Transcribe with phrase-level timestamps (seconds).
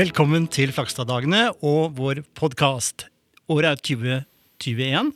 [0.00, 3.02] Velkommen til Flakstad-dagene og vår podkast.
[3.52, 5.10] Året er 2021.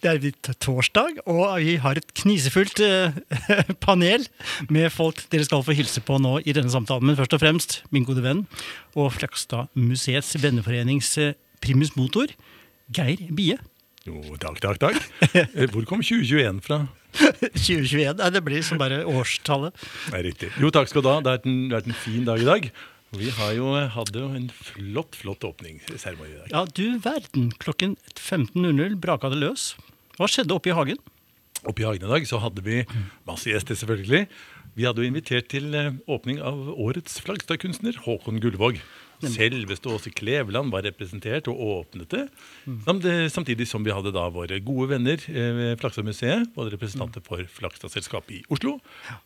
[0.00, 3.18] Det er blitt torsdag, og vi har et knisefullt eh,
[3.84, 4.24] panel
[4.72, 7.10] med folk dere skal få hilse på nå i denne samtalen.
[7.10, 8.46] Men først og fremst min gode venn
[8.96, 12.32] og Flakstad-museets venneforenings eh, primus motor,
[12.88, 13.58] Geir Bie.
[14.08, 15.02] Jo, takk, takk, takk.
[15.42, 16.86] Eh, Hvor kom 2021 fra?
[17.18, 18.16] 2021.
[18.16, 19.76] Nei, det blir som bare årstallet.
[20.14, 20.48] Er riktig.
[20.56, 21.18] Jo, takk skal du ha.
[21.20, 21.44] Det har
[21.76, 22.72] vært en fin dag i dag.
[23.12, 26.52] Vi har jo, hadde jo en flott, flott åpningsseremoni i dag.
[26.54, 27.50] Ja, du verden.
[27.60, 29.74] Klokken 15.00 braka det løs.
[30.16, 31.00] Hva skjedde oppe i hagen?
[31.68, 32.80] Oppe i hagen i dag så hadde vi
[33.28, 34.24] masse gjester, selvfølgelig.
[34.78, 38.80] Vi hadde jo invitert til eh, åpning av årets Flagstad-kunstner, Håkon Gullvåg.
[39.30, 42.22] Selveste Åse Kleveland var representert og åpnet det.
[42.86, 46.48] Samt- eh, Samtidig som vi hadde da våre gode venner eh, ved Flagstad-museet.
[46.56, 48.78] Både representanter for Flagstad-selskapet i Oslo.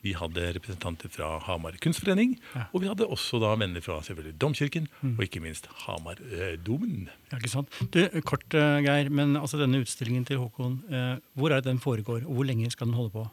[0.04, 2.36] Vi hadde representanter fra Hamar kunstforening.
[2.72, 7.08] Og vi hadde også da venner fra selvfølgelig Domkirken, og ikke minst Hamar-domen.
[7.32, 7.68] Ja, ikke sant?
[7.94, 11.80] Du, kort, eh, Geir, men altså denne utstillingen til Håkon, eh, hvor er det den
[11.82, 13.26] foregår, og hvor lenge skal den holde på?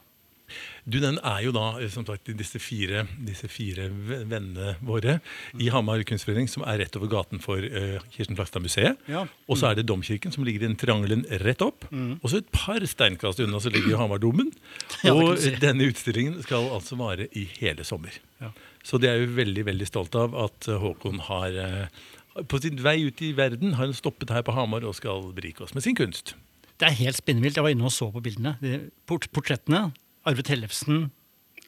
[0.84, 5.18] Du, Den er jo da som sagt disse fire, disse fire vennene våre
[5.60, 9.00] i Hamar kunstforening, som er rett over gaten for uh, Kirsten Flagstad-museet.
[9.10, 9.24] Ja.
[9.48, 11.88] Og så er det Domkirken, som ligger i den triangelen rett opp.
[11.92, 14.52] Og så et par steinkast unna så ligger Hamardomen.
[15.04, 15.50] Ja, og si.
[15.60, 18.14] denne utstillingen skal altså vare i hele sommer.
[18.40, 18.50] Ja.
[18.84, 22.80] Så det er jo veldig veldig stolt av at eh, Håkon har uh, på sin
[22.82, 25.84] vei ut i verden har han stoppet her på Hamar og skal berike oss med
[25.86, 26.34] sin kunst.
[26.80, 27.56] Det er helt spinnvilt.
[27.56, 28.56] Jeg var inne og så på bildene.
[28.60, 29.86] De port portrettene.
[30.26, 31.10] Arve Tellefsen.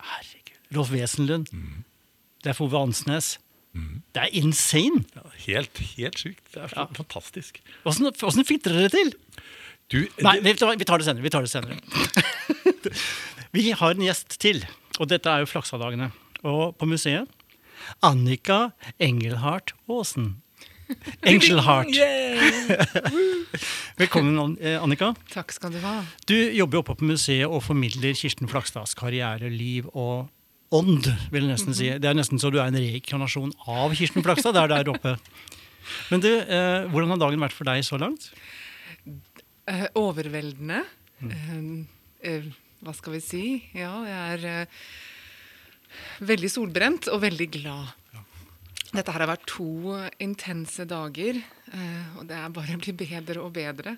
[0.01, 0.57] Herregud.
[0.77, 1.51] Rolf Wesenlund.
[2.43, 3.37] Det er Fove Ansnes.
[3.77, 5.03] Det er insane!
[5.15, 6.41] Ja, helt, helt sjukt.
[6.55, 6.87] Det er Ja.
[6.97, 7.59] fantastisk.
[7.85, 9.11] Åssen fitrer fikk dere det til?
[9.93, 11.23] Du, Nei, det- vi tar det senere.
[11.23, 11.77] Vi tar det senere.
[13.53, 14.65] vi har en gjest til,
[14.99, 16.09] og dette er jo Flaksadagene.
[16.43, 17.29] Og på museet
[18.03, 20.41] Annika Engelhardt Aasen.
[21.27, 21.91] Engelhardt.
[24.01, 25.13] Velkommen, eh, Annika.
[25.33, 25.99] Takk skal du ha.
[26.29, 30.29] Du jobber oppe på museet og formidler Kirsten Flakstads karriere, liv og
[30.75, 31.91] ånd, vil jeg nesten si.
[32.03, 35.17] Det er nesten så du er en reinkarnasjon av Kirsten Flakstad der der oppe.
[36.11, 38.31] Men du, eh, hvordan har dagen vært for deg så langt?
[39.67, 40.85] Eh, overveldende.
[41.17, 41.87] Mm.
[42.23, 42.49] eh,
[42.85, 43.45] hva skal vi si?
[43.75, 44.81] Ja, jeg er eh,
[46.27, 47.95] veldig solbrent og veldig glad.
[48.95, 51.41] Dette her har vært to intense dager,
[51.73, 53.97] eh, og det er bare å bli bedre og bedre.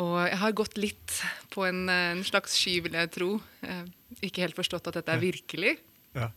[0.00, 1.18] Og jeg har gått litt
[1.52, 3.34] på en, en slags sky, vil jeg tro.
[3.64, 3.84] Eh,
[4.24, 5.76] ikke helt forstått at dette er virkelig.
[6.16, 6.30] Ja.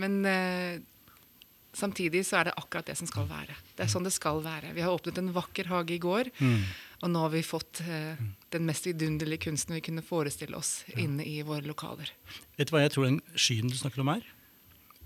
[0.00, 0.80] Men eh,
[1.76, 3.54] samtidig så er det akkurat det som skal være.
[3.76, 4.72] Det er sånn det skal være.
[4.76, 6.30] Vi har åpnet en vakker hage i går,
[7.02, 8.18] og nå har vi fått eh,
[8.54, 12.10] den mest vidunderlige kunsten vi kunne forestille oss inne i våre lokaler.
[12.56, 14.24] Vet du hva jeg tror den skyen du snakker om er?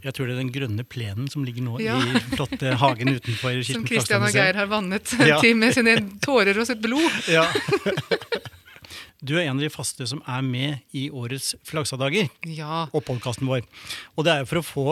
[0.04, 1.98] Jeg tror det er den grønne plenen som ligger nå Ja.
[2.00, 5.40] i flotte hagen utenfor Som Christian og Geir har vannet Ja.
[5.44, 7.08] til med sine tårer og sitt blod.
[7.30, 7.46] Ja.
[9.20, 12.86] Du er en av de faste som er med i årets Flagstaddager Ja.
[12.88, 13.66] og podkasten vår.
[14.16, 14.84] Og det er for å få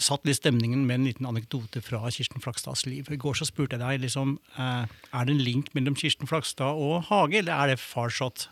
[0.00, 3.10] satt litt stemningen med en liten anekdote fra Kirsten Flagstads liv.
[3.12, 6.72] I går så spurte jeg deg liksom, eh, er det en link mellom Kirsten Flagstad
[6.80, 8.48] og Hage, eller er det farshot?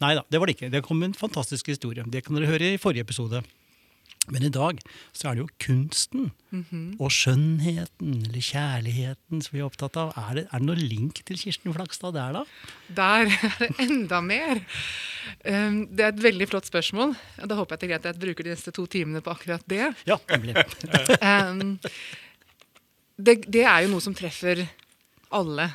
[0.00, 0.70] Nei da, det var det ikke.
[0.72, 2.06] Det kom en fantastisk historie.
[2.06, 3.42] Det kan dere høre i forrige episode.
[4.32, 4.80] Men i dag
[5.14, 6.30] så er det jo kunsten
[7.02, 10.12] og skjønnheten eller kjærligheten som vi er opptatt av.
[10.18, 12.44] Er det, er det noe link til Kirsten Flakstad der, da?
[12.96, 14.62] Der er det enda mer.
[15.44, 17.16] Um, det er et veldig flott spørsmål.
[17.42, 19.66] Da håper jeg det er greit at jeg bruker de neste to timene på akkurat
[19.70, 19.90] det.
[20.08, 20.18] Ja.
[21.50, 21.76] Um,
[23.26, 24.64] det, det er jo noe som treffer
[25.34, 25.70] alle.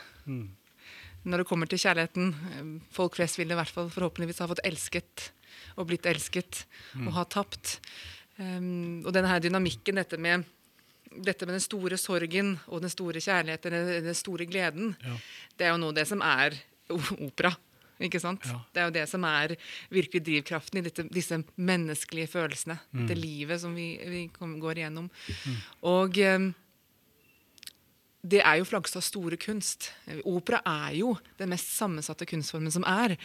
[1.21, 2.33] Når det kommer til kjærligheten.
[2.57, 5.29] um, Folk flest vil i hvert fall forhåpentligvis ha fått elsket
[5.77, 6.65] og blitt elsket
[7.05, 7.77] og ha tapt.
[8.41, 10.45] Um, og denne her dynamikken, dette med,
[11.11, 15.17] dette med den store sorgen og den store kjærligheten, den, den store gleden, Ja.
[15.59, 16.55] det er jo noe det som er
[17.21, 17.53] opera.
[18.01, 18.41] Ikke sant?
[18.49, 18.57] Ja.
[18.73, 19.51] Det er jo det som er
[19.93, 22.79] virkelig drivkraften i dette, disse menneskelige følelsene.
[23.05, 25.05] Det livet som vi, vi kom, går igjennom.
[25.85, 26.47] Og eh,
[28.21, 29.89] det er jo Flagstads store kunst.
[30.29, 33.15] Opera er jo den mest sammensatte kunstformen som er.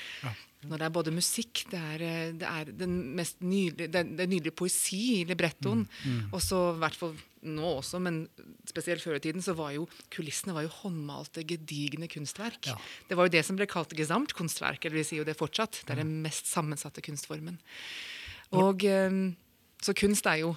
[0.67, 4.55] Når det er både musikk, det er, eh, det er den mest nydelige, det det
[4.57, 5.87] poesi i librettoen.
[6.33, 7.15] Og så i hvert fall
[7.47, 8.25] nå også, men
[8.67, 12.67] spesielt før i tiden, så var jo kulissene var jo håndmalte, gedigne kunstverk.
[12.67, 12.77] Ja.
[13.09, 15.85] Det var jo det som ble kalt gesamtkunstverk, eller vi sier jo det fortsatt.
[15.85, 17.61] Det er den mest sammensatte kunstformen.
[18.57, 19.21] Og eh,
[19.83, 20.57] så kunst er jo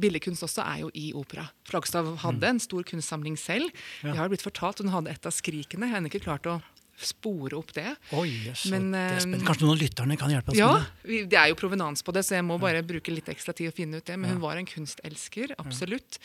[0.00, 1.46] Billedkunst også er jo i opera.
[1.68, 3.70] Flagstad hadde en stor kunstsamling selv.
[4.02, 4.14] Ja.
[4.14, 5.88] Jeg har blitt fortalt Hun hadde et av skrikene.
[5.90, 6.60] Jeg har ikke klart å
[7.00, 7.88] spore opp det.
[8.16, 9.44] Oi, så Men, det eh.
[9.46, 11.14] Kanskje noen av lytterne kan hjelpe oss Ja, med det?
[11.14, 13.72] Ja, det er jo provenans på det, så jeg må bare bruke litt ekstra tid
[13.72, 14.18] å finne ut det.
[14.20, 16.20] Men hun var en kunstelsker, absolutt.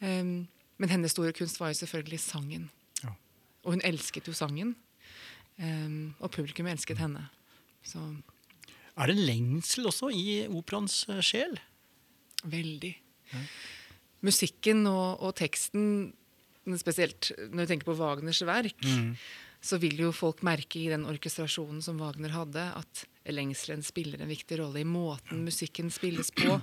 [0.00, 0.48] Um,
[0.80, 2.70] men hennes store kunst var jo selvfølgelig sangen.
[3.02, 3.12] Ja.
[3.66, 4.74] Og hun elsket jo sangen.
[5.60, 7.28] Um, og publikum elsket henne.
[7.86, 8.00] Så
[8.96, 11.58] Er det lengsel også i operaens eh, sjel?
[12.48, 12.92] Veldig.
[14.22, 16.12] Musikken og, og teksten,
[16.78, 18.84] spesielt når du tenker på Wagners verk,
[19.62, 24.30] så vil jo folk merke i den orkestrasjonen som Wagner hadde, at lengselen spiller en
[24.30, 26.56] viktig rolle i måten musikken spilles på.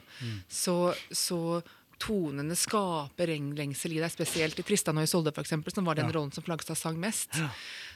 [0.51, 1.61] Så, så
[1.99, 6.15] tonene skaper lengsel i deg, spesielt i Tristan og Isolde, eksempel, som var den Ja.
[6.15, 7.35] rollen som Flagstad sang mest.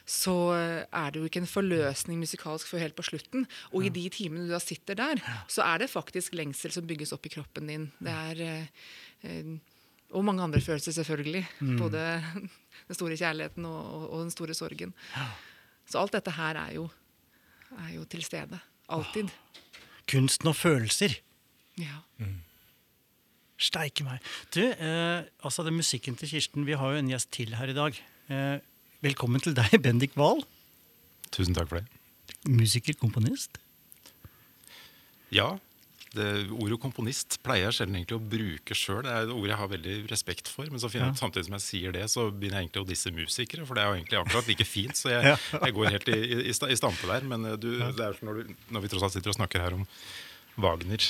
[0.05, 3.45] Så eh, er det jo ikke en forløsning musikalsk før helt på slutten.
[3.71, 7.13] Og i de timene du da sitter der, så er det faktisk lengsel som bygges
[7.15, 7.85] opp i kroppen din.
[8.03, 8.67] Det er eh,
[9.23, 9.53] eh,
[10.13, 11.45] Og mange andre følelser, selvfølgelig.
[11.79, 12.01] Både
[12.87, 14.93] den store kjærligheten og, og, og den store sorgen.
[15.89, 16.89] Så alt dette her er jo,
[17.79, 18.59] er jo til stede.
[18.93, 19.31] Alltid.
[20.11, 21.15] Kunsten og følelser.
[21.79, 22.03] Ja.
[23.63, 24.19] Steike meg.
[24.51, 27.75] Du, eh, altså den musikken til Kirsten, vi har jo en gjest til her i
[27.77, 27.99] dag.
[28.33, 28.57] Eh,
[29.05, 30.43] velkommen til deg, Bendik Wahl.
[31.33, 31.87] Tusen takk for det.
[32.51, 33.55] Musiker, komponist.
[35.33, 35.53] Ja,
[36.13, 36.25] det
[36.61, 38.99] ordet komponist pleier jeg sjelden egentlig å bruke sjøl.
[39.07, 40.67] Det er et ord jeg har veldig respekt for.
[40.69, 41.21] Men så finner jeg Ja.
[41.23, 43.65] samtidig som jeg sier det, så begynner jeg egentlig å disse musikere.
[43.65, 44.99] For det er jo egentlig akkurat like fint.
[44.99, 47.25] Så jeg, jeg går helt i, i, i stampe der.
[47.31, 48.43] Men eh, du, det er sånn når,
[48.75, 49.87] når vi tross alt sitter og snakker her om
[50.61, 51.01] Wagner,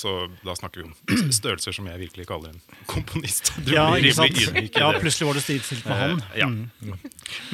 [0.00, 3.52] så da snakker vi om størrelser som jeg virkelig kaller en komponist.
[3.66, 6.22] Du Ja, blir rimelig ydmyk Ja, plutselig var det stridstilt med han.
[6.22, 6.48] Uh, ja.
[6.48, 6.94] Mm.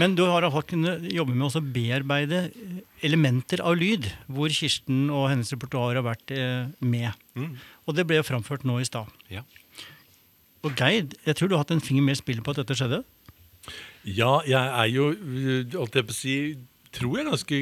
[0.00, 5.28] Men du har kunnet jobbe med å bearbeide eh, elementer av lyd, hvor Kirsten og
[5.32, 7.10] hennes repertoar har vært eh, med.
[7.36, 7.56] Mm.
[7.86, 9.10] Og det ble jo framført nå i stad.
[9.32, 9.42] Ja.
[10.66, 12.78] Og Geir, jeg tror du har hatt en finger med i spillet på at dette
[12.78, 13.02] skjedde?
[14.06, 16.36] Ja, jeg er jo, øh, holdt jeg på å si,
[16.94, 17.60] tror jeg ganske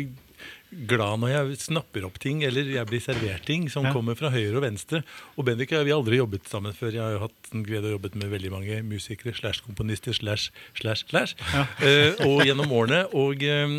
[0.88, 3.92] glad når jeg snapper opp ting, eller jeg blir servert ting som Ja.
[3.92, 5.02] kommer fra høyre og venstre.
[5.38, 6.92] Og Bendik og jeg vi har aldri jobbet sammen før.
[6.92, 10.50] Jeg har jo hatt en glede å jobbe med veldig mange musikere, slash komponister, slash,
[10.74, 11.34] slash, slash,
[11.82, 13.04] eh, og gjennom årene.
[13.14, 13.76] Og, eh,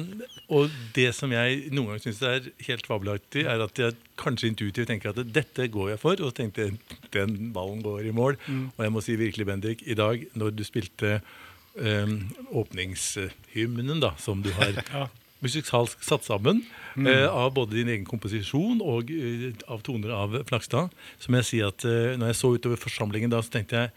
[0.50, 4.88] og det som jeg noen ganger syns er helt fabelaktig, er at jeg kanskje intuitivt
[4.88, 6.78] tenker at dette går jeg for, og så tenkte jeg
[7.12, 8.38] den ballen går i mål.
[8.78, 11.20] Og jeg må si virkelig, Bendik, i dag når du spilte
[11.76, 15.08] um, åpningshymnen da, som du har Ja.
[15.46, 16.64] Musikalsk satt sammen
[16.98, 20.92] eh, av både din egen komposisjon og uh, av toner av Flakstad.
[21.22, 23.96] Så må jeg si at uh, når jeg så utover forsamlingen da, så tenkte jeg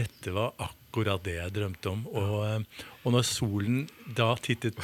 [0.00, 2.06] dette var akkurat det jeg drømte om.
[2.06, 4.78] Og, eh, og når solen da tittet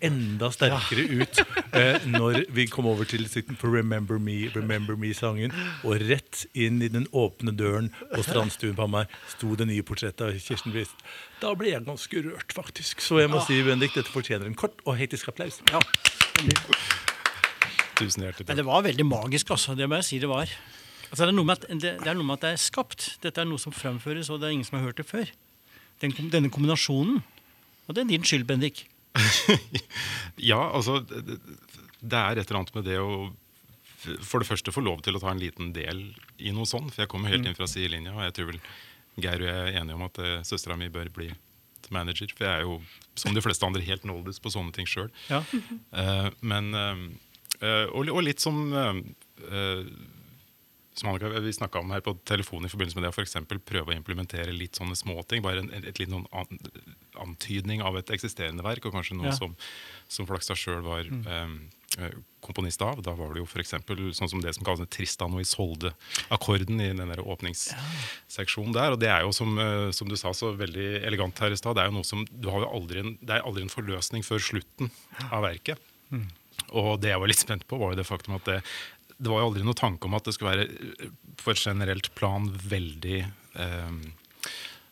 [0.00, 1.40] enda sterkere ut
[1.74, 5.52] eh, når vi kom over til sitt for Remember Me, Remember Me-sangen,
[5.84, 10.24] og rett inn i den åpne døren på strandstuen på meg sto det nye portrettet
[10.26, 10.96] av Kirsten Brist.
[11.42, 13.02] Da ble jeg ganske rørt, faktisk.
[13.04, 15.60] Så jeg må si, Bendik, dette fortjener en kort og heitisk applaus.
[15.70, 15.82] Ja.
[17.98, 18.58] Tusen hjertelig Men takk.
[18.60, 19.74] det var veldig magisk, altså.
[19.78, 20.50] Det må jeg si det var.
[21.08, 23.14] Altså, det, er noe med at, det, det er noe med at det er skapt.
[23.24, 25.30] Dette er noe som fremføres, og det er ingen som har hørt det før.
[26.02, 27.20] Den, denne kombinasjonen.
[27.88, 28.86] Og det er din skyld, Bendik.
[30.38, 31.40] Ja, altså det,
[32.14, 33.32] er et eller annet med det å
[33.98, 36.04] for det første få lov til å ta en liten del
[36.38, 36.92] i noe sånt.
[36.94, 38.60] For jeg kommer helt inn fra sidelinja, og jeg tror vel
[39.18, 41.32] Geir og jeg er enige om at uh, søstera mi bør bli
[41.90, 42.30] manager.
[42.30, 42.76] For jeg er jo,
[43.18, 45.10] som de fleste andre, helt noldus på sånne ting sjøl.
[45.26, 45.42] Ja.
[45.90, 47.02] Uh, men uh,
[47.90, 48.70] og, og litt som
[50.98, 53.96] som Annika, vi snakka om her på telefonen i forbindelse med det eksempel prøve å
[53.96, 55.42] implementere litt sånne småting.
[55.44, 56.60] Bare en, et, noen an,
[57.22, 59.36] antydning av et eksisterende verk, og kanskje noe Ja.
[59.36, 59.54] som,
[60.08, 61.22] som Flakstad sjøl var mm.
[61.98, 63.02] eh, komponist av.
[63.04, 63.76] Da var det jo f.eks.
[64.18, 68.96] sånn som det som kalles Tristan og Isolde-akkorden i den der åpningsseksjonen der.
[68.96, 71.78] Og det er jo, som, eh, som du sa så veldig elegant her i stad,
[71.78, 74.26] det er jo noe som du har jo aldri en, det er aldri en forløsning
[74.26, 74.92] før slutten
[75.30, 75.78] av verket.
[76.74, 78.58] Og det jeg var litt spent på, var jo det faktum at det,
[79.18, 80.68] det var jo aldri noen tanke om at det skulle være
[81.38, 83.18] for på et generelt plan veldig
[83.58, 83.98] eh,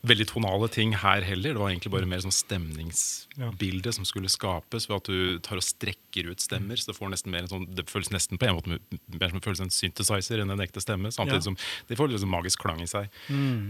[0.06, 1.54] Veldig tonale ting her heller.
[1.56, 5.64] Det var egentlig bare mer sånn stemningsbilde som skulle skapes ved at du tar og
[5.66, 6.78] strekker ut stemmer.
[6.78, 8.78] Så det får nesten mer en sånn, det føles nesten på en måte
[9.18, 11.10] mer som føles en synthesizer enn en ekte stemme.
[11.10, 11.46] Samtidig Ja.
[11.48, 11.56] som
[11.88, 13.08] det får liksom magisk klang i seg.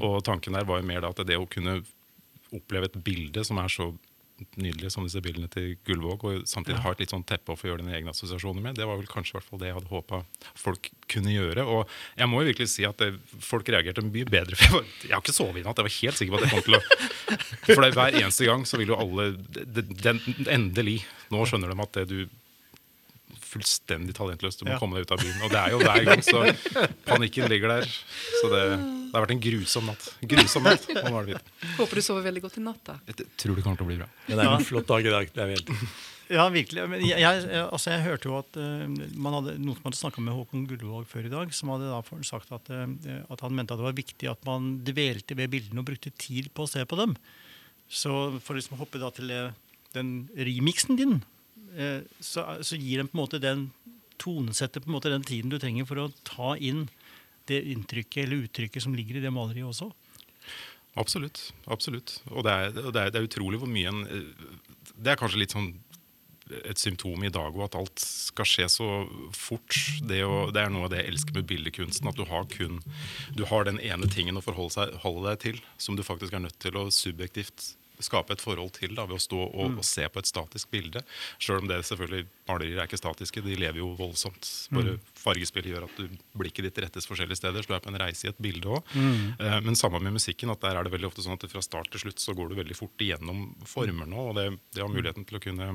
[0.03, 1.79] Og tanken der var jo mer da at det å kunne
[2.53, 3.95] oppleve et bilde som er så
[4.61, 7.71] nydelig som disse bildene til Gullvåg, og samtidig ha et litt sånn teppe å få
[7.71, 8.77] gjøre dine egne assosiasjoner med.
[8.77, 10.21] Det var vel kanskje hvert fall det jeg hadde håpa
[10.61, 11.65] folk kunne gjøre.
[11.65, 13.13] Og jeg må jo virkelig si at det,
[13.45, 14.57] folk reagerte mye bedre.
[14.61, 15.81] For jeg, var, jeg har ikke sovet i natt.
[15.81, 16.83] Jeg var helt sikker på at jeg kom til å
[17.75, 20.17] For det, hver eneste gang så vil jo alle det- det,
[20.53, 21.01] Endelig.
[21.33, 22.19] Nå skjønner de at det du
[23.57, 24.61] fullstendig talentløst.
[24.61, 24.79] Du må Ja.
[24.81, 25.43] komme deg ut av byen.
[25.43, 26.43] Og det er jo hver gang, så
[27.07, 27.87] panikken ligger der.
[28.41, 30.11] Så det, det har vært en grusom natt.
[30.23, 30.85] Grusom natt.
[31.81, 32.99] Håper du sover veldig godt i natt, da.
[33.09, 34.11] Jeg tror det kommer til å bli bra.
[34.29, 35.33] Men det er en flott dag i dag.
[35.33, 35.73] Det er vi helt
[36.27, 36.83] Ja, virkelig.
[36.91, 40.25] Men jeg, jeg, altså jeg hørte jo at uh, man hadde, noen som hadde snakka
[40.27, 43.77] med Håkon Gullvåg før i dag, som hadde da sagt at, uh, at han mente
[43.77, 46.83] at det var viktig at man dvelte ved bildene og brukte tid på å se
[46.83, 47.15] på dem.
[47.87, 48.11] Så
[48.43, 49.55] for liksom å hoppe da til uh,
[49.95, 51.21] den remixen din,
[52.21, 53.69] så, så gir den på en måte den
[54.23, 56.87] tonesetter på en måte den tiden du trenger for å ta inn
[57.51, 59.91] det inntrykket eller uttrykket som ligger i det maleriet også.
[60.97, 61.51] Absolutt.
[61.69, 62.21] absolutt.
[62.33, 64.47] Og det er, det er, det er utrolig hvor mye en eh,
[64.97, 65.75] Det er kanskje litt sånn
[66.47, 68.89] et symptom i dag òg, at alt skal skje så
[69.35, 69.75] fort.
[70.07, 72.07] Det, å, det er noe av det jeg elsker med bildekunsten.
[72.09, 72.79] At du har kun
[73.37, 76.59] Du har den ene tingen å forholde seg, deg til, som du faktisk er nødt
[76.63, 77.75] til å subjektivt
[78.05, 81.03] skape et forhold til da, ved å stå og, og se på et statisk bilde.
[81.43, 84.49] Sjøl om det selvfølgelig malerier er ikke statiske, de lever jo voldsomt.
[84.75, 88.01] Bare fargespillet gjør at du, blikket ditt rettes forskjellige steder, så du er på en
[88.03, 88.93] reise i et bilde òg.
[89.41, 91.93] Eh, men samme med musikken, at der er det veldig ofte sånn at fra start
[91.93, 95.39] til slutt så går du veldig fort igjennom formene, og det, det har muligheten til
[95.39, 95.73] å kunne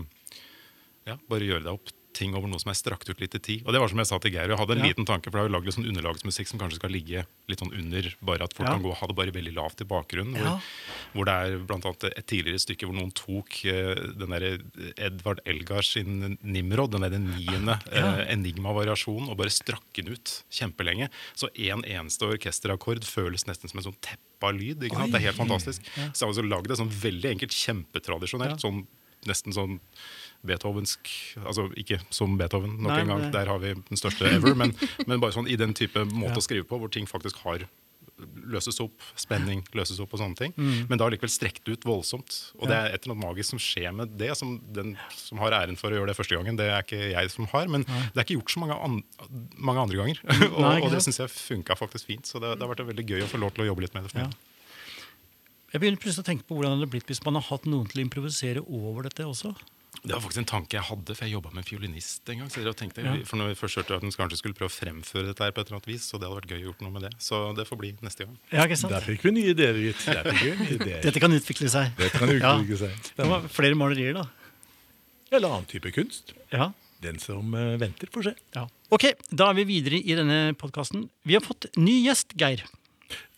[1.07, 3.61] ja, bare gjøre deg opp ting over noe som er strakt ut litt i tid.
[3.65, 4.89] Og det var som jeg sa til Geir, jeg hadde en Ja.
[4.91, 7.59] liten tanke, for det er jo lagd litt sånn underlagsmusikk som kanskje skal ligge litt
[7.59, 8.73] sånn under, bare at folk Ja.
[8.75, 10.35] kan gå og ha det bare veldig lavt i bakgrunnen.
[10.35, 10.59] Hvor, Ja.
[11.13, 14.59] hvor det er blant annet et tidligere stykke hvor noen tok uh, den der
[14.97, 21.09] Edvard Elgar sin Nimrod, den der niende eh, Enigma-variasjonen, og bare strakk den ut kjempelenge.
[21.35, 24.81] Så en eneste orkesterakkord føles nesten som en sånn teppe av lyd.
[24.83, 25.11] Ikke sant?
[25.11, 25.81] Det er helt fantastisk.
[25.83, 28.59] Så jeg har altså lagd det sånn veldig enkelt, kjempetradisjonelt.
[28.59, 28.87] sånn
[29.27, 29.79] Nesten sånn
[30.47, 31.09] Beethovensk
[31.43, 34.73] Altså ikke som Beethoven, nok Nei, en gang, der har vi den største ever, men,
[35.07, 37.67] men bare sånn i den type måte å skrive på, hvor ting faktisk har
[38.51, 40.53] løses opp, spenning løses opp og sånne ting.
[40.57, 40.85] Mm.
[40.91, 42.35] Men da likevel strekt ut voldsomt.
[42.59, 44.31] Og det er et eller annet magisk som skjer med det.
[44.37, 47.33] Som den som har æren for å gjøre det første gangen, det er ikke jeg
[47.33, 47.71] som har.
[47.71, 49.01] Men det er ikke gjort så mange, an
[49.57, 50.23] mange andre ganger.
[50.53, 52.29] og, Nei, og det syns jeg funka faktisk fint.
[52.29, 54.09] Så det, det har vært veldig gøy å få lov til å jobbe litt med
[54.09, 54.25] det.
[54.27, 54.31] Ja.
[55.71, 57.87] Jeg begynner plutselig å tenke på hvordan det hadde blitt hvis man hadde hatt noen
[57.87, 59.53] til å improvisere over dette også.
[60.01, 62.49] Det var faktisk en tanke jeg hadde, for jeg jobba med en fiolinist en gang.
[62.49, 63.13] Så jeg tenkte, Ja.
[63.23, 65.61] for når vi først hørte at den kanskje skulle prøve å fremføre dette her på
[65.61, 67.11] et eller annet vis, så det hadde vært gøy å gjort noe med det.
[67.21, 68.37] Så det får bli neste gang.
[68.51, 68.93] Ja, ikke sant?
[68.95, 70.01] Der fikk vi nye ideer, gitt.
[71.05, 71.93] Dette kan utvikle seg.
[72.01, 72.55] Dette kan Ja.
[72.57, 73.11] utvikle seg.
[73.15, 74.25] Det var flere malerier, da.
[75.31, 76.33] Eller annen type kunst.
[76.51, 76.71] Ja.
[77.01, 78.33] Den som eh, venter, får se.
[78.57, 78.67] ja.
[78.91, 81.09] Ok, da er vi videre i denne podkasten.
[81.25, 82.65] Vi har fått ny gjest, Geir.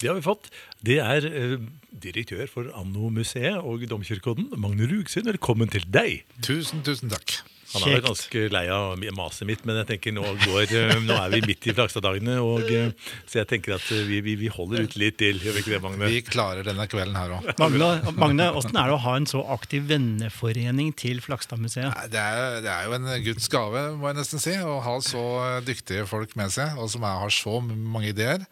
[0.01, 0.49] Det har vi fått.
[0.83, 1.55] Det er eh,
[2.03, 5.29] direktør for Anno-museet og Domkirkeodden, Magne Rugsund.
[5.31, 6.23] Velkommen til deg.
[6.43, 7.41] Tusen, tusen takk.
[7.73, 8.05] Han er Kjekt.
[8.05, 11.65] ganske lei av maset mitt, men jeg tenker nå, går, eh, nå er vi midt
[11.65, 12.91] i Flakstad-dagene, og, eh,
[13.25, 15.39] så jeg tenker at eh, vi, vi, vi holder ut litt til.
[15.41, 16.09] Gjør vi ikke det, Magne?
[16.11, 17.49] Vi klarer denne kvelden her òg.
[17.63, 17.89] Magne,
[18.19, 22.11] Magne, åssen er det å ha en så aktiv venneforening til Flakstadmuseet?
[22.13, 22.27] Det,
[22.67, 25.25] det er jo en Guds gave, må jeg nesten si, å ha så
[25.65, 28.45] dyktige folk med seg, og som har så mange ideer.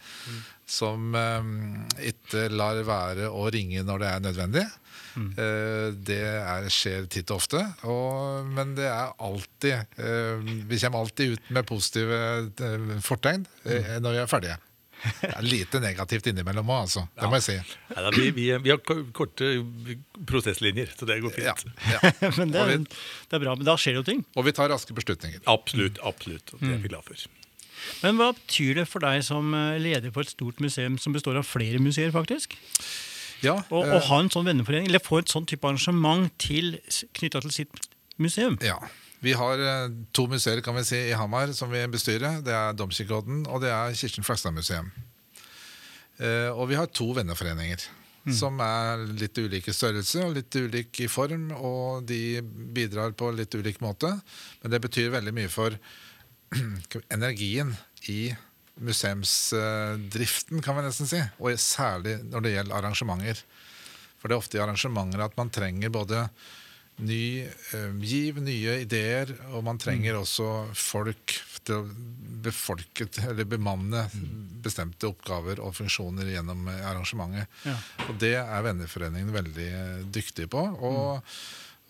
[0.72, 1.50] Som eh,
[2.14, 4.64] ikke lar være å ringe når det er nødvendig.
[5.12, 7.60] Eh, det er, skjer titt og ofte.
[7.92, 13.98] Og, men det er alltid eh, Vi kommer alltid ut med positive eh, fortegn eh,
[14.00, 14.60] når vi er ferdige.
[15.02, 17.02] Det er lite negativt innimellom òg, altså.
[17.18, 17.56] Det må jeg si.
[17.90, 18.82] Neida, vi, vi, vi har
[19.18, 19.48] korte
[20.30, 21.64] prosesslinjer, så det går fint.
[21.90, 22.12] ja.
[22.38, 22.86] Men det, er- vi-
[23.32, 24.22] det er bra, men da skjer jo ting.
[24.38, 25.42] Og vi tar raske beslutninger.
[25.50, 25.98] Absolutt.
[26.06, 27.18] absolutt, og Det er vi glad for.
[28.02, 31.40] Men hva betyr det for deg som eh, leder for et stort museum som består
[31.40, 32.58] av flere museer, faktisk?
[33.42, 36.76] Ja, Å eh, å ha en sånn venneforening, eller få et sånn type arrangement til,
[37.18, 37.86] knytta til sitt
[38.22, 38.60] museum?
[38.66, 38.78] Ja.
[39.22, 42.42] Vi har eh, to museer kan vi si, i Hamar som vi bestyrer.
[42.46, 44.90] Det er Domkirkeodden og det er Kirsten Flagstad museum.
[46.22, 47.90] Eh, og vi har to venneforeninger.
[48.38, 53.56] Som er litt ulike størrelse og litt ulik i form, og de bidrar på litt
[53.58, 54.12] ulik måte.
[54.62, 55.74] Men det betyr veldig mye for
[57.16, 57.76] energien
[58.10, 58.34] i
[58.82, 61.22] museumsdriften, kan vi nesten si.
[61.40, 63.44] Og særlig når det gjelder arrangementer.
[64.22, 66.26] For det er ofte i arrangementer at man trenger både
[67.02, 71.88] ny eh, giv, nye ideer, og man trenger også folk til å
[72.42, 74.04] befolke eller bemanne
[74.62, 77.50] bestemte oppgaver og funksjoner gjennom eh, arrangementet.
[77.66, 77.78] Ja.
[78.08, 80.62] Og det er Venneforeningen veldig eh, dyktig på.
[80.62, 81.34] Og,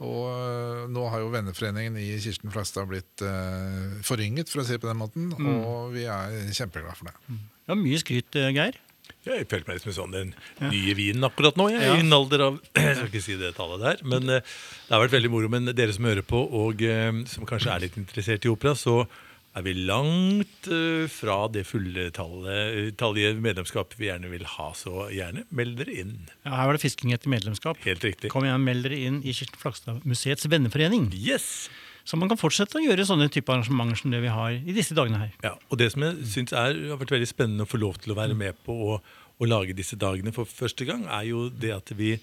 [0.02, 4.74] og eh, nå har jo Venneforeningen i Kirsten Flagstad blitt uh, forynget, for å si
[4.76, 7.38] det på den måten, og vi er kjempeglade for det.
[7.70, 8.80] Ja, mye skryt, Geir.
[9.22, 9.42] Geir.
[9.42, 10.30] Jeg føler meg som sånn den
[10.72, 11.68] nye vinen akkurat nå.
[11.70, 11.98] Jeg er Ja.
[12.00, 15.04] i en alder av Jeg skal ikke si det tallet der, men uh, det har
[15.04, 15.50] vært veldig moro.
[15.52, 19.04] Men dere som hører på, og uh, som kanskje er litt interessert i opera, så
[19.52, 24.70] er vi langt eh, fra det fulle tallige medlemskapet vi gjerne vil ha.
[24.78, 26.16] Så gjerne meld dere inn.
[26.46, 27.80] Ja, her var det fisking etter medlemskap.
[27.84, 28.32] Helt riktig.
[28.32, 31.10] Kom igjen, meld dere inn i Kirsten Flagstad museets venneforening.
[31.18, 31.70] Yes!
[32.08, 34.96] Så man kan fortsette å gjøre sånne type arrangementer som det vi har i disse
[34.98, 35.34] dagene her.
[35.44, 38.16] Ja, og det som jeg synes er, har vært veldig spennende å få lov til
[38.16, 38.96] å være med på å,
[39.38, 42.16] å lage disse dagene for første gang, er jo det at vi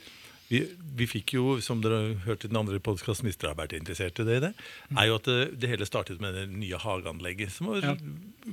[0.49, 0.63] vi,
[0.97, 4.19] vi fikk jo, som dere hørte i den andre podkasten, hvis dere har vært interessert
[4.23, 4.53] i det, det,
[4.97, 7.95] er jo at det, det hele startet med det nye hageanlegget, som har Ja.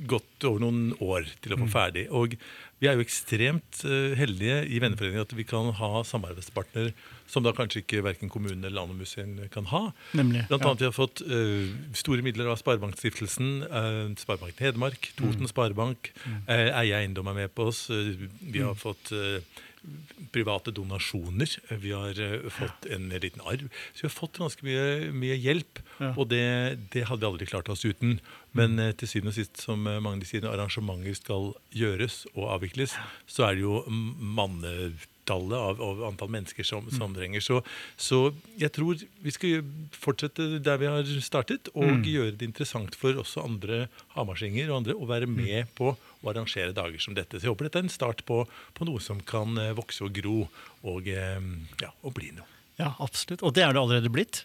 [0.06, 2.06] gått over noen år til å få ferdig.
[2.12, 2.36] Og
[2.82, 6.92] vi er jo ekstremt eh, heldige i Venneforeningen at vi kan ha samarbeidspartner
[7.26, 9.80] som da kanskje ikke verken kommunen eller Landmuseet kan ha.
[10.14, 10.68] Nemlig, Blant ja.
[10.68, 16.12] annet vi har fått uh, store midler av Sparebankstiftelsen, uh, Sparebank Hedmark, Toten Sparebank,
[16.46, 17.86] uh, Eie Eiendom er med på oss.
[17.90, 19.40] vi har fått eh,
[20.34, 21.50] private donasjoner.
[21.82, 23.68] Vi har eh, fått en liten arv.
[23.94, 26.10] Så vi har fått ganske mye, mye hjelp, Ja.
[26.20, 26.42] og det,
[26.92, 28.18] det hadde vi aldri klart oss uten.
[28.56, 32.50] Men eh, til syvende og sist, som eh, Magne sier, når arrangementer skal gjøres og
[32.58, 32.96] avvikles,
[33.30, 34.12] så er det jo m-
[35.26, 37.40] mannetallet av, av antall mennesker som, som trenger.
[37.40, 37.62] Så,
[37.96, 43.16] så jeg tror vi skal fortsette der vi har startet, og gjøre det interessant for
[43.16, 47.38] også andre hamarsinger og andre å være med på å arrangere dager som dette.
[47.38, 50.14] Så jeg håper dette er en start på, på noe som kan eh, vokse og
[50.16, 50.46] gro
[50.82, 51.40] og, eh,
[51.82, 52.46] ja, og bli noe.
[52.76, 53.42] Ja, absolutt.
[53.42, 54.44] Og det er det allerede blitt.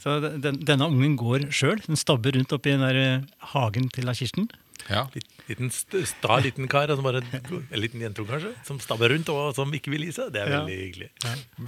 [0.00, 1.82] Så den, denne ungen går sjøl.
[1.84, 4.48] Den stabber rundt oppi den der eh, hagen til Kirsten.
[4.88, 5.04] Ja.
[5.14, 9.28] Litt, liten st sta liten kar, altså bare, en liten jentung kanskje, som stabber rundt
[9.32, 10.32] og som ikke vil gi seg.
[10.32, 10.60] Det er Ja.
[10.64, 11.10] veldig hyggelig.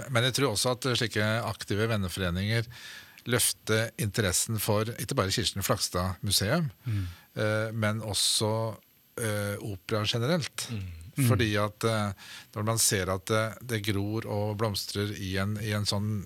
[0.09, 2.67] Men jeg tror også at slike aktive venneforeninger
[3.31, 7.05] løfter interessen for ikke bare Kirsten Flakstad museum, mm.
[7.79, 8.49] men også
[9.17, 10.67] eh, opera generelt.
[11.13, 15.73] Fordi at eh, når man ser at det, det gror og blomstrer i en, i
[15.77, 16.23] en sånn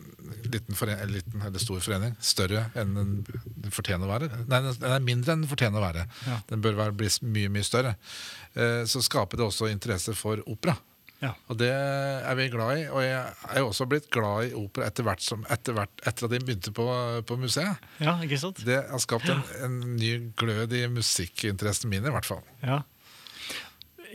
[0.48, 5.03] liten, forening, liten eller stor forening, større enn den fortjener å være Nei, den er
[5.03, 6.06] mindre enn den fortjener å være.
[6.27, 6.41] Ja.
[6.51, 7.98] Den bør være, bli mye, mye større.
[8.56, 10.77] Eh, så skaper det også interesse for opera.
[11.24, 11.32] Ja.
[11.50, 12.84] Og det er vi glad i.
[12.94, 16.27] Og jeg er jo også blitt glad i opera etter hvert, som, etter, hvert etter
[16.27, 16.86] at jeg begynte på,
[17.27, 17.88] på museet.
[18.04, 18.62] ja, ikke sant?
[18.67, 22.45] Det har skapt en, en ny glød i musikkinteressen min, i hvert fall.
[22.62, 22.84] Ja.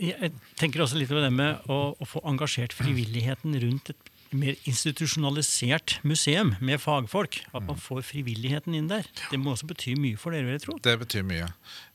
[0.01, 4.57] Jeg tenker også litt over det med å, å få engasjert frivilligheten rundt et mer
[4.69, 7.39] institusjonalisert museum med fagfolk.
[7.53, 9.07] At man får frivilligheten inn der.
[9.29, 10.77] Det må også bety mye for dere, vil jeg tro.
[10.83, 11.49] Det betyr mye.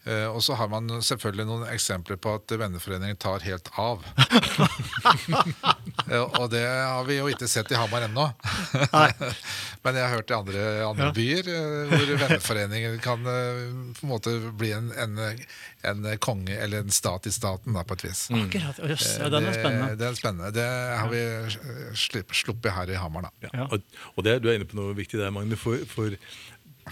[0.08, 4.04] Eh, og så har man selvfølgelig noen eksempler på at venneforeningen tar helt av.
[6.08, 8.22] Eh, og det har vi jo ikke sett i Hamar ennå.
[9.84, 11.12] Men jeg har hørt i andre, andre Ja.
[11.16, 15.18] byer eh, hvor venneforeninger kan på en måte bli en, en,
[15.90, 18.24] en konge eller en stat i staten, da, på et vis.
[18.32, 18.80] Akkurat.
[18.80, 19.90] Å, ja, den er spennende.
[19.90, 20.52] Det, det er spennende.
[20.56, 20.68] Det
[21.02, 21.22] har vi
[22.38, 23.50] sluppet her i Hamar, da.
[23.50, 23.68] Ja.
[23.68, 25.58] Og, og det, du er inne på noe viktig der, Magne.
[25.60, 26.16] For, for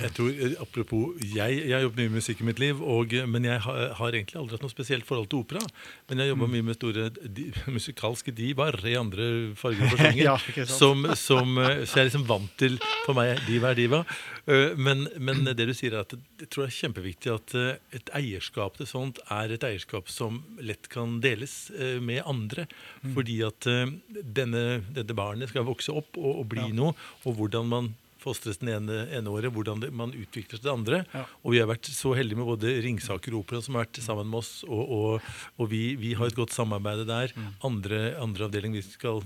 [0.01, 3.13] jeg tror, eh, apropos, jeg, jeg har jobbet mye med musikk i mitt liv, og,
[3.29, 5.63] men jeg har, har egentlig aldri hatt noe spesielt forhold til opera.
[6.11, 6.51] Men jeg har Mm.
[6.53, 7.47] mye med store di,
[7.79, 10.23] musikalske divaer i andre farger og fasjonger.
[10.23, 10.37] Ja,
[10.69, 14.03] som, som, eh, så jeg er liksom vant til For meg diva er diva.
[14.47, 17.79] Eh, Men, men det du sier, er at jeg tror det er kjempeviktig at eh,
[17.97, 22.67] et eierskap til sånt er et eierskap som lett kan deles eh, med andre.
[23.03, 23.15] Mm.
[23.17, 26.75] Fordi at eh, denne, dette barnet skal vokse opp og, og bli Ja.
[26.75, 26.95] noe.
[27.25, 27.95] Og hvordan man
[28.27, 31.03] fostres den ene, ene året, hvordan det, man utvikler seg det andre.
[31.15, 31.25] Ja.
[31.43, 34.41] Og vi har vært så heldige med både Ringsaker Opera, som har vært sammen med
[34.43, 37.35] oss, og, og, og vi, vi har et godt samarbeid der.
[37.37, 37.51] Mm.
[37.71, 39.23] Andre, andre avdeling, vi skal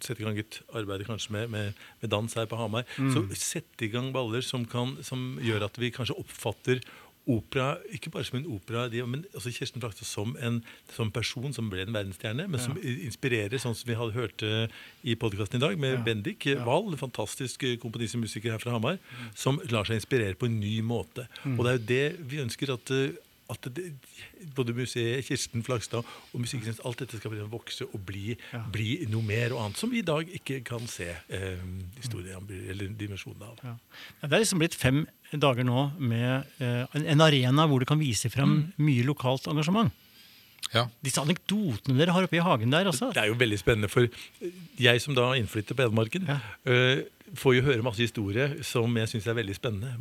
[0.00, 2.88] sette i gang et arbeid kanskje med, med, med dans her på Hamar.
[2.98, 3.12] Mm.
[3.14, 6.82] Så sette i gang baller som, kan, som gjør at vi kanskje oppfatter
[7.36, 10.60] opera ikke bare som en opera, men også Kirsten Flakstad som en
[10.94, 14.44] som person som ble en verdensstjerne, men som inspirerer, sånn som vi hadde hørt
[15.04, 16.02] i podkasten i dag, med Ja.
[16.06, 18.98] Bendik Wall, Wahl, fantastisk eh, komponist og musiker her fra Hamar,
[19.34, 21.26] som lar seg inspirere på en ny måte.
[21.56, 23.10] Og det er jo det vi ønsker at eh,
[23.50, 23.86] at det,
[24.56, 28.62] både museet, Kirsten Flagstad og Musikkens alt dette skal liksom vokse og bli, Ja.
[28.72, 31.58] bli noe mer og annet som vi i dag ikke kan se eh,
[32.00, 33.58] historien eller dimensjonen av.
[33.64, 33.74] Ja.
[34.22, 37.98] Det er liksom blitt fem dager nå med eh, en- en arena hvor du kan
[37.98, 39.90] vise frem mye lokalt engasjement.
[40.74, 40.84] Ja.
[41.02, 43.12] Disse anekdotene dere har oppe i hagen der også.
[43.14, 44.06] Det er jo veldig spennende, for
[44.78, 46.38] jeg som da innflytter på Edmarken Ja.
[46.66, 47.02] øh,
[47.38, 49.92] får jo høre masse historier som jeg syns er veldig spennende.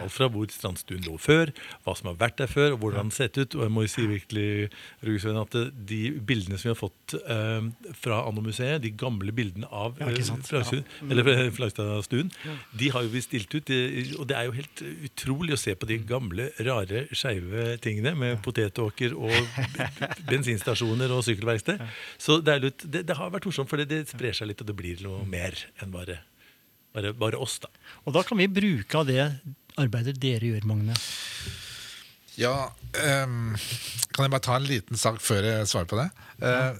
[0.00, 1.52] Alt fra hvor strandstuen lå før,
[1.84, 3.56] hva som har vært der før, og hvordan den har sett ut.
[3.58, 4.46] Og jeg må jo si virkelig,
[5.06, 5.56] Rugesveien, at
[5.90, 7.68] de bildene som vi har fått eh,
[8.00, 10.82] fra Anno-museet, de gamle bildene av Ja, øh, Ja.
[11.02, 11.12] Mm.
[11.18, 12.30] øh, Flagstadstuen,
[12.78, 13.70] de har jo vi stilt ut.
[14.18, 18.40] Og det er jo helt utrolig å se på de gamle, rare, skeive tingene med
[18.44, 19.34] potetåker og
[20.30, 21.80] bensinstasjoner og sykkelverksted.
[22.20, 24.60] Så det, er litt, det, det har vært morsomt, for det, det sprer seg litt,
[24.62, 26.20] og det blir noe mer enn bare,
[26.94, 27.58] bare, bare oss.
[27.62, 27.70] da.
[28.04, 29.22] Og da kan vi bruke av det
[29.80, 30.96] arbeidet dere gjør, Magne.
[32.40, 32.70] Ja,
[33.24, 33.56] um,
[34.14, 36.06] kan jeg bare ta en liten sak før jeg svarer på det?
[36.46, 36.78] Eh,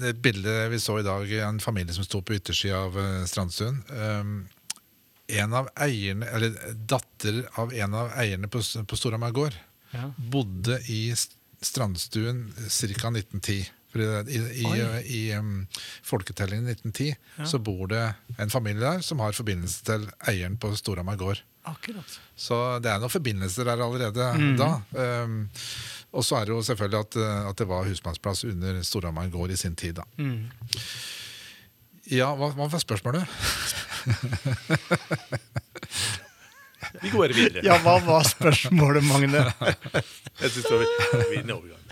[0.00, 3.82] det bildet vi så i dag, en familie som sto på yttersida av uh, strandstuen.
[3.92, 4.38] Um,
[5.28, 6.54] en av eierne, eller
[6.88, 9.56] datter av en av eierne på, på Storhamar gård
[9.92, 10.10] Ja.
[10.16, 11.12] bodde i
[11.64, 13.10] strandstuen ca.
[13.12, 13.66] 1910.
[13.88, 14.04] For i,
[14.36, 14.70] i, i,
[15.16, 15.62] i um,
[16.04, 17.16] folketellingen i 1910
[17.48, 18.02] så bor det
[18.38, 21.38] en familie der som har forbindelse til eieren på Storhamar gård.
[21.68, 22.20] Akkurat.
[22.36, 24.24] Så det er noen forbindelser der allerede
[24.60, 24.70] da.
[25.24, 25.48] Um,
[26.12, 29.50] og så er det jo selvfølgelig at, uh, at det var husmannsplass under Storhamar gård
[29.52, 29.94] i sin tid.
[30.00, 30.04] da.
[32.08, 33.24] Ja, hva, hva var spørsmålet?
[37.02, 37.60] Vi går videre.
[37.66, 39.52] Ja, hva var spørsmålet, Magne?
[40.40, 40.90] Jeg synes det var en
[41.34, 41.84] fin overgang.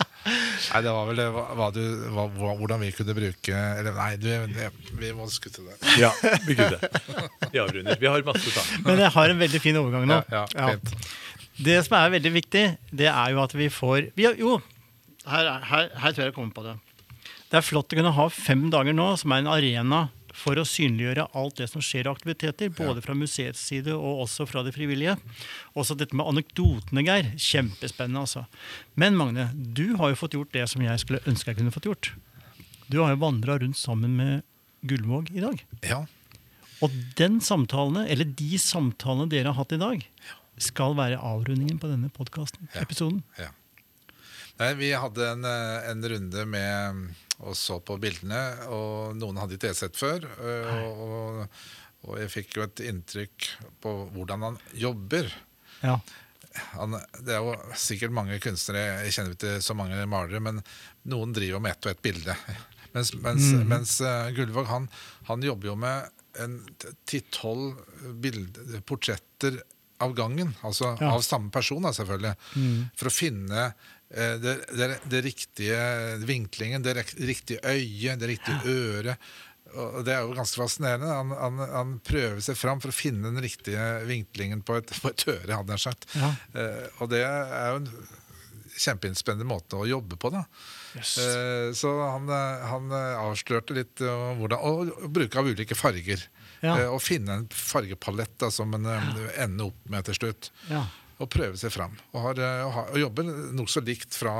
[0.30, 1.80] Nei, det var vel det, hva, hva du,
[2.14, 2.24] hva,
[2.60, 4.68] hvordan vi kunne bruke eller, Nei, du, det,
[5.00, 5.76] vi må skutte det.
[6.00, 6.10] Ja,
[6.46, 6.90] vi kunne det.
[7.54, 7.98] Vi avrunder.
[8.00, 8.64] Vi har masse ta.
[8.86, 10.20] Men jeg har en veldig fin overgang nå.
[10.32, 11.08] Ja, ja, fint.
[11.60, 12.62] Det som er veldig viktig,
[13.02, 14.54] det er jo at vi får vi har, Jo,
[15.28, 16.76] her, er- her, her tror jeg jeg kommer på det.
[17.50, 20.04] Det er flott å kunne ha fem dager nå som er en arena
[20.40, 24.46] for å synliggjøre alt det som skjer av aktiviteter, både fra museets side og også
[24.48, 25.16] fra det frivillige.
[25.78, 27.32] Også dette med anekdotene, Geir.
[27.36, 28.46] Kjempespennende, altså.
[29.00, 31.90] Men Magne, du har jo fått gjort det som jeg skulle ønske jeg kunne fått
[31.90, 32.12] gjort.
[32.90, 34.42] Du har jo vandra rundt sammen med
[34.88, 35.60] Gullvåg i dag.
[35.86, 36.04] Ja.
[36.80, 40.04] Og den samtalene, eller de samtalene dere har hatt i dag,
[40.60, 42.68] skal være avrundingen på denne podkasten.
[42.74, 42.84] Ja.
[42.84, 43.22] Episoden.
[43.38, 43.52] Ja.
[44.60, 47.04] Nei, vi hadde en, eh, en runde med
[47.40, 50.24] og så på bildene, og noen hadde ikke jeg sett før.
[50.38, 51.60] eh, Og, og,
[52.08, 53.48] og jeg fikk jo et inntrykk
[53.84, 55.30] på hvordan han jobber.
[55.84, 55.98] Ja.
[56.74, 60.62] Han, det er jo sikkert mange kunstnere, jeg kjenner ikke så mange malere, men
[61.08, 62.36] noen driver med ett og ett bilde.
[62.90, 64.88] Mens, mens, mens eh, Gullvåg han,
[65.28, 66.08] han jobber jo med
[66.42, 66.56] en
[67.06, 67.76] ti-tolv
[68.86, 69.60] portretter
[70.02, 70.54] av gangen.
[70.66, 71.12] Altså Ja.
[71.14, 72.34] av samme person, da, selvfølgelig.
[72.96, 73.74] For å finne
[74.10, 75.82] det, det, det riktige
[76.26, 79.30] vinklingen, det riktige øyet, det riktige øret.
[79.78, 81.10] Og det er jo ganske fascinerende.
[81.14, 85.12] Han, han, han prøver seg fram for å finne den riktige vinklingen på et, på
[85.12, 86.08] et øre, hadde jeg sagt.
[86.18, 86.32] Ja.
[86.58, 87.92] Eh, og det er jo en
[88.80, 90.32] kjempeinnspennende måte å jobbe på.
[90.34, 90.44] da.
[90.96, 91.16] Yes.
[91.22, 96.26] Eh, så han, eh, han eh, avslørte litt eh, hvordan, og, bruke av ulike farger.
[96.60, 96.74] Ja.
[96.74, 99.12] Eh, og finne en fargepalett da, som en eh,
[99.44, 100.50] ender opp med til slutt.
[100.72, 100.86] Ja.
[101.20, 101.92] Og prøve seg fram.
[102.14, 104.32] Og, har, og, har, og jobber nokså likt fra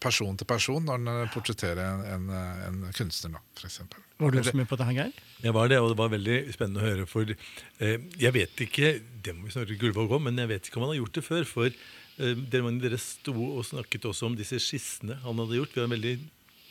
[0.00, 4.04] person til person når en eh, portretterer en, en, eh, en kunstner, da, for eksempel.
[4.22, 5.18] Var du også med på det her, Geir?
[5.44, 7.06] Jeg var det, og det var veldig spennende å høre.
[7.10, 10.80] For eh, jeg vet ikke det må vi snakke Gullvåg om, men jeg vet ikke
[10.80, 11.46] om han har gjort det før.
[11.48, 15.74] For eh, dere, dere sto og snakket også om disse skissene han hadde gjort.
[15.74, 16.14] Vi har en veldig,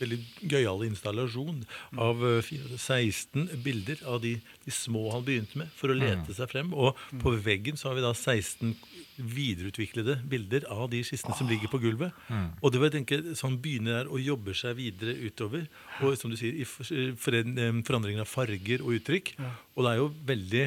[0.04, 0.20] veldig
[0.52, 1.64] gøyal installasjon
[1.98, 4.36] av eh, 16 bilder av de,
[4.66, 6.74] de små han begynte med, for å lete seg frem.
[6.74, 8.76] Og på veggen så har vi da 16
[9.34, 12.14] videreutviklede bilder av de skissene som ligger på gulvet.
[12.62, 15.68] Og det var jeg tenker, så Han begynner der og jobber seg videre utover.
[16.02, 16.88] Og som du sier, i for-
[17.22, 19.36] foren- eh, forandringen av farger og uttrykk.
[19.76, 20.66] Og det er jo veldig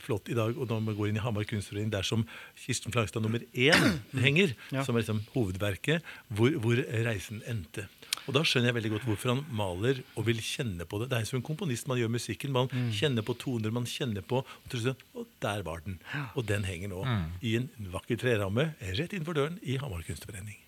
[0.00, 2.22] flott i dag, og når man går inn i Hamar kunstforening, der som
[2.56, 4.82] Kirsten Flagstad nummer én henger, Ja.
[4.84, 6.02] som er liksom hovedverket,
[6.32, 7.84] hvor, hvor reisen endte.
[8.30, 11.10] Og da skjønner jeg veldig godt hvorfor han maler og vil kjenne på det.
[11.10, 12.54] Det er som en komponist man gjør musikken.
[12.54, 15.98] Man kjenner på toner, man kjenner på Og, der var den.
[16.38, 17.02] Og den henger nå
[17.42, 20.60] i en vakker treramme rett innenfor døren i Hamar kunstforening.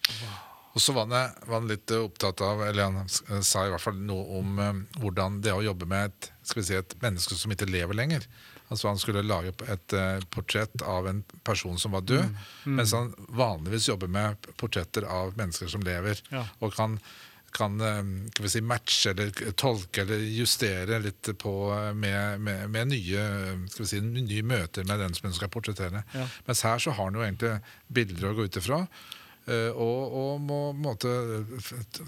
[0.72, 3.72] Og så var han, var han litt eh, opptatt av, eller han eh, sa i
[3.72, 6.94] hvert fall noe om eh, hvordan det å jobbe med et, skal vi si, et
[7.03, 8.25] menneske som ikke lever lenger.
[8.72, 13.11] Altså Han skulle lage et uh, portrett av en person som var død, mens han
[13.29, 16.22] vanligvis jobber med portretter av mennesker som lever.
[16.33, 16.46] Ja.
[16.64, 16.94] Og kan,
[17.55, 18.03] kan eh,
[18.41, 23.25] vi si, matche eller tolke eller justere litt på eh, med, med, med nye,
[23.73, 26.05] si, nye møter med den som hun skal portrettere.
[26.17, 26.27] Ja.
[26.49, 27.57] Mens her så har han jo egentlig
[27.93, 28.83] bilder å gå ut ifra.
[29.47, 31.12] eh, Og, og må måte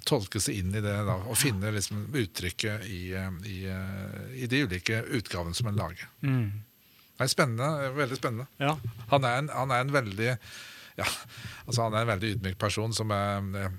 [0.06, 3.02] tolke seg inn i det da, og finne liksom uttrykket i,
[3.50, 3.58] i,
[4.44, 6.08] i de ulike utgavene som en lager.
[7.14, 8.46] Det er spennende, veldig spennende.
[8.58, 8.72] Ja.
[9.12, 10.30] Han er en, han er en veldig
[10.94, 11.06] ja,
[11.66, 13.70] altså han er en veldig ydmyk person som er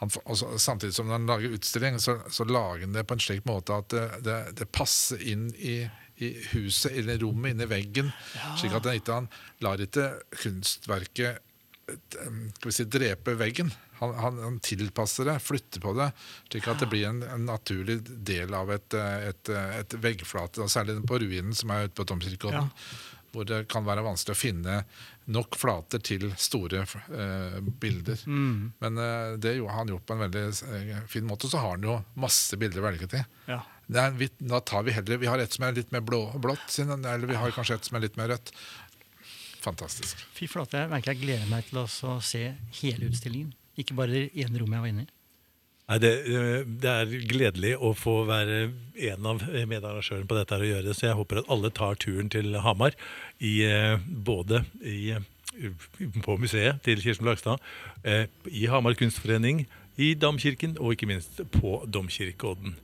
[0.00, 3.44] han, også, Samtidig som han lager utstilling, så, så lager han det på en slik
[3.48, 5.82] måte at det, det, det passer inn i,
[6.24, 8.08] i huset, eller rommet, inn i veggen.
[8.60, 9.28] Slik at han ikke han
[9.64, 10.08] lar ikke
[10.40, 11.36] kunstverket
[11.92, 13.72] eh, skal vi si, drepe veggen.
[14.00, 16.08] Han, han, han tilpasser det, flytter på det,
[16.48, 18.96] slik at det blir en, en naturlig del av et,
[19.28, 20.64] et, et veggflate.
[20.72, 22.72] Særlig på ruinen som er ute på Tomkirkeodden,
[23.34, 24.80] hvor det kan være vanskelig å finne
[25.30, 28.22] nok flater til store eh, bilder.
[28.82, 31.46] Men eh, det har han gjort på en veldig eh, fin måte.
[31.46, 33.24] Og så har han jo masse bilder å velge til.
[33.50, 33.60] Ja.
[33.90, 36.76] Nei, vi, da tar vi heller Vi har et som er litt mer blå, blått,
[36.78, 38.52] eller vi har kanskje et som er litt mer rødt.
[39.60, 40.22] Fantastisk.
[40.36, 42.44] Fy flate, jeg merker jeg gleder meg til å se
[42.80, 43.52] hele utstillingen.
[43.80, 45.10] Ikke bare det ene rommet jeg var inne i.
[45.90, 48.60] Nei, det, eh, det er gledelig å få være
[49.10, 51.98] en av medarrangørene på dette her og gjøre det, så jeg håper at alle tar
[51.98, 52.94] turen til Hamar,
[53.42, 55.16] i, eh, både i,
[56.22, 57.58] på museet til Kirsten Flagstad,
[58.04, 59.64] eh, i Hamar kunstforening,
[59.98, 62.78] i Damkirken, og ikke minst på Domkirkeodden.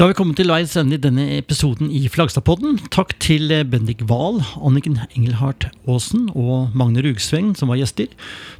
[0.00, 2.78] Da har vi kommet til veis ende i denne episoden i Flagstadpodden.
[2.88, 8.06] Takk til eh, Bendik Wahl, Anniken Engelhardt Aasen og Magne Rugsveng som var gjester.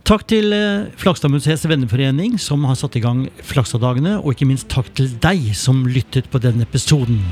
[0.05, 4.90] Takk til eh, Flagstadmuseets venneforening som har satt i gang Flagstaddagene, og ikke minst takk
[4.92, 7.22] til deg som lyttet på denne episoden.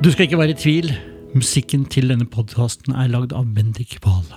[0.00, 0.88] Du skal ikke være i tvil.
[1.36, 4.32] Musikken til denne podkasten er lagd av Bendik Wahl.